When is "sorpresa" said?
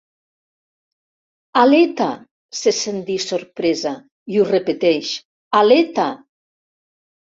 3.29-3.95